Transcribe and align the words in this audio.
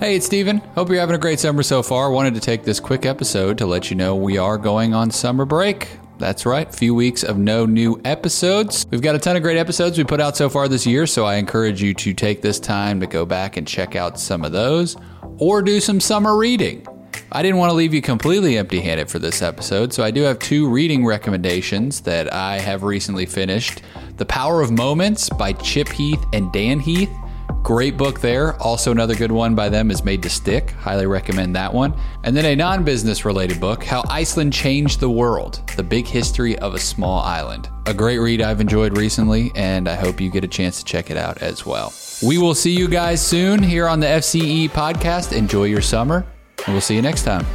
Hey, 0.00 0.16
it's 0.16 0.26
Steven. 0.26 0.58
Hope 0.74 0.88
you're 0.88 0.98
having 0.98 1.14
a 1.14 1.20
great 1.20 1.38
summer 1.38 1.62
so 1.62 1.80
far. 1.80 2.10
Wanted 2.10 2.34
to 2.34 2.40
take 2.40 2.64
this 2.64 2.80
quick 2.80 3.06
episode 3.06 3.56
to 3.58 3.66
let 3.66 3.90
you 3.90 3.96
know 3.96 4.16
we 4.16 4.36
are 4.36 4.58
going 4.58 4.92
on 4.92 5.12
summer 5.12 5.44
break. 5.44 5.88
That's 6.18 6.44
right, 6.44 6.72
few 6.74 6.96
weeks 6.96 7.22
of 7.22 7.38
no 7.38 7.64
new 7.64 8.00
episodes. 8.04 8.86
We've 8.90 9.00
got 9.00 9.14
a 9.14 9.20
ton 9.20 9.36
of 9.36 9.42
great 9.42 9.56
episodes 9.56 9.96
we 9.96 10.02
put 10.02 10.20
out 10.20 10.36
so 10.36 10.48
far 10.48 10.66
this 10.66 10.84
year, 10.84 11.06
so 11.06 11.24
I 11.24 11.36
encourage 11.36 11.80
you 11.80 11.94
to 11.94 12.12
take 12.12 12.42
this 12.42 12.58
time 12.58 12.98
to 13.00 13.06
go 13.06 13.24
back 13.24 13.56
and 13.56 13.68
check 13.68 13.94
out 13.94 14.18
some 14.18 14.44
of 14.44 14.50
those 14.50 14.96
or 15.38 15.62
do 15.62 15.78
some 15.78 16.00
summer 16.00 16.36
reading. 16.36 16.84
I 17.30 17.42
didn't 17.42 17.58
want 17.58 17.70
to 17.70 17.76
leave 17.76 17.94
you 17.94 18.02
completely 18.02 18.58
empty 18.58 18.80
handed 18.80 19.08
for 19.08 19.20
this 19.20 19.42
episode, 19.42 19.92
so 19.92 20.02
I 20.02 20.10
do 20.10 20.22
have 20.22 20.40
two 20.40 20.68
reading 20.68 21.06
recommendations 21.06 22.00
that 22.00 22.32
I 22.32 22.58
have 22.58 22.82
recently 22.82 23.26
finished 23.26 23.80
The 24.16 24.26
Power 24.26 24.60
of 24.60 24.72
Moments 24.72 25.30
by 25.30 25.52
Chip 25.52 25.88
Heath 25.88 26.22
and 26.32 26.52
Dan 26.52 26.80
Heath. 26.80 27.10
Great 27.64 27.96
book 27.96 28.20
there. 28.20 28.60
Also, 28.62 28.92
another 28.92 29.14
good 29.14 29.32
one 29.32 29.54
by 29.54 29.70
them 29.70 29.90
is 29.90 30.04
Made 30.04 30.22
to 30.24 30.28
Stick. 30.28 30.72
Highly 30.72 31.06
recommend 31.06 31.56
that 31.56 31.72
one. 31.72 31.94
And 32.22 32.36
then 32.36 32.44
a 32.44 32.54
non 32.54 32.84
business 32.84 33.24
related 33.24 33.58
book, 33.58 33.82
How 33.82 34.04
Iceland 34.10 34.52
Changed 34.52 35.00
the 35.00 35.08
World 35.08 35.62
The 35.74 35.82
Big 35.82 36.06
History 36.06 36.58
of 36.58 36.74
a 36.74 36.78
Small 36.78 37.20
Island. 37.20 37.70
A 37.86 37.94
great 37.94 38.18
read 38.18 38.42
I've 38.42 38.60
enjoyed 38.60 38.98
recently, 38.98 39.50
and 39.54 39.88
I 39.88 39.94
hope 39.94 40.20
you 40.20 40.30
get 40.30 40.44
a 40.44 40.48
chance 40.48 40.78
to 40.80 40.84
check 40.84 41.10
it 41.10 41.16
out 41.16 41.40
as 41.40 41.64
well. 41.64 41.94
We 42.22 42.36
will 42.36 42.54
see 42.54 42.76
you 42.76 42.86
guys 42.86 43.26
soon 43.26 43.62
here 43.62 43.88
on 43.88 43.98
the 43.98 44.08
FCE 44.08 44.68
podcast. 44.68 45.34
Enjoy 45.34 45.64
your 45.64 45.80
summer, 45.80 46.26
and 46.66 46.74
we'll 46.74 46.82
see 46.82 46.96
you 46.96 47.02
next 47.02 47.22
time. 47.22 47.46